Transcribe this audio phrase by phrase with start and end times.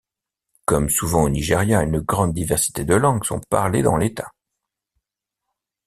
[0.65, 4.31] Comme souvent au Nigeria, une grande diversité de langues sont parlées dans l'État.